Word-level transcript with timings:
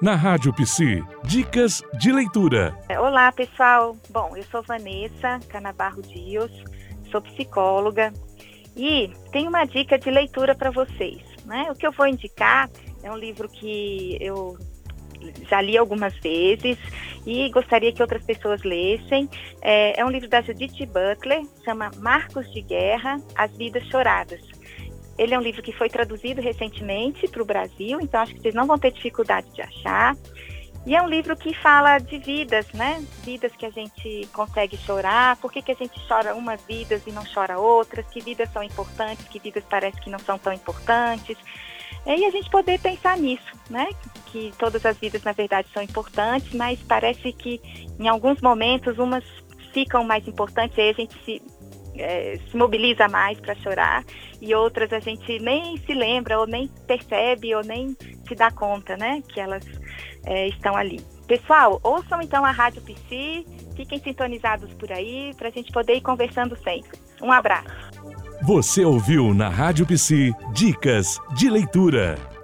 Na 0.00 0.14
Rádio 0.14 0.52
Psi, 0.54 1.04
dicas 1.24 1.82
de 1.98 2.10
leitura. 2.10 2.74
Olá, 2.98 3.30
pessoal. 3.32 3.96
Bom, 4.08 4.36
eu 4.36 4.42
sou 4.44 4.62
Vanessa 4.62 5.40
Canabarro 5.48 6.02
Dias, 6.02 6.50
sou 7.10 7.20
psicóloga 7.20 8.12
e 8.76 9.12
tenho 9.32 9.48
uma 9.48 9.64
dica 9.64 9.98
de 9.98 10.10
leitura 10.10 10.54
para 10.54 10.70
vocês. 10.70 11.22
Né? 11.44 11.68
O 11.70 11.74
que 11.74 11.86
eu 11.86 11.92
vou 11.92 12.06
indicar 12.06 12.70
é 13.02 13.10
um 13.10 13.16
livro 13.16 13.48
que 13.48 14.16
eu 14.20 14.56
já 15.48 15.60
li 15.60 15.76
algumas 15.76 16.14
vezes 16.20 16.78
e 17.26 17.50
gostaria 17.50 17.92
que 17.92 18.02
outras 18.02 18.24
pessoas 18.24 18.62
lessem. 18.62 19.28
É, 19.60 20.00
é 20.00 20.04
um 20.04 20.10
livro 20.10 20.28
da 20.28 20.40
Judith 20.40 20.86
Butler, 20.86 21.42
chama 21.64 21.90
Marcos 21.98 22.50
de 22.52 22.62
Guerra, 22.62 23.20
As 23.36 23.54
Vidas 23.56 23.84
Choradas. 23.88 24.40
Ele 25.20 25.34
é 25.34 25.38
um 25.38 25.42
livro 25.42 25.62
que 25.62 25.70
foi 25.70 25.90
traduzido 25.90 26.40
recentemente 26.40 27.28
para 27.28 27.42
o 27.42 27.44
Brasil, 27.44 28.00
então 28.00 28.22
acho 28.22 28.34
que 28.34 28.40
vocês 28.40 28.54
não 28.54 28.66
vão 28.66 28.78
ter 28.78 28.90
dificuldade 28.90 29.52
de 29.52 29.60
achar. 29.60 30.16
E 30.86 30.96
é 30.96 31.02
um 31.02 31.06
livro 31.06 31.36
que 31.36 31.52
fala 31.52 31.98
de 31.98 32.16
vidas, 32.16 32.66
né? 32.72 33.04
Vidas 33.22 33.54
que 33.54 33.66
a 33.66 33.70
gente 33.70 34.26
consegue 34.32 34.78
chorar, 34.78 35.36
por 35.36 35.52
que, 35.52 35.60
que 35.60 35.72
a 35.72 35.74
gente 35.74 36.00
chora 36.08 36.34
umas 36.34 36.64
vidas 36.64 37.02
e 37.06 37.12
não 37.12 37.22
chora 37.34 37.58
outras, 37.58 38.06
que 38.06 38.22
vidas 38.22 38.50
são 38.50 38.62
importantes, 38.62 39.28
que 39.28 39.38
vidas 39.38 39.62
parece 39.68 40.00
que 40.00 40.08
não 40.08 40.18
são 40.20 40.38
tão 40.38 40.54
importantes. 40.54 41.36
E 42.06 42.24
a 42.24 42.30
gente 42.30 42.48
poder 42.48 42.80
pensar 42.80 43.18
nisso, 43.18 43.52
né? 43.68 43.90
Que 44.32 44.54
todas 44.58 44.86
as 44.86 44.96
vidas, 44.96 45.22
na 45.22 45.32
verdade, 45.32 45.68
são 45.74 45.82
importantes, 45.82 46.54
mas 46.54 46.80
parece 46.80 47.30
que 47.30 47.60
em 47.98 48.08
alguns 48.08 48.40
momentos 48.40 48.98
umas 48.98 49.22
ficam 49.74 50.02
mais 50.02 50.26
importantes, 50.26 50.78
aí 50.78 50.88
a 50.88 50.94
gente 50.94 51.14
se 51.24 51.42
é, 51.96 52.38
se 52.50 52.56
mobiliza 52.56 53.08
mais 53.08 53.38
para 53.40 53.54
chorar 53.56 54.04
e 54.40 54.54
outras 54.54 54.92
a 54.92 55.00
gente 55.00 55.38
nem 55.38 55.76
se 55.78 55.92
lembra 55.92 56.38
ou 56.38 56.46
nem 56.46 56.68
percebe 56.86 57.54
ou 57.54 57.62
nem 57.62 57.96
se 58.26 58.34
dá 58.34 58.50
conta, 58.50 58.96
né, 58.96 59.22
que 59.28 59.40
elas 59.40 59.64
é, 60.24 60.48
estão 60.48 60.76
ali. 60.76 61.00
Pessoal, 61.26 61.80
ouçam 61.82 62.20
então 62.20 62.44
a 62.44 62.50
Rádio 62.50 62.82
PC, 62.82 63.44
fiquem 63.76 64.00
sintonizados 64.00 64.72
por 64.74 64.90
aí 64.90 65.32
para 65.36 65.48
a 65.48 65.50
gente 65.50 65.70
poder 65.72 65.94
ir 65.94 66.00
conversando 66.00 66.56
sempre. 66.56 66.98
Um 67.22 67.30
abraço. 67.30 67.68
Você 68.42 68.84
ouviu 68.84 69.34
na 69.34 69.48
Rádio 69.48 69.86
PC 69.86 70.32
Dicas 70.52 71.20
de 71.36 71.50
Leitura. 71.50 72.39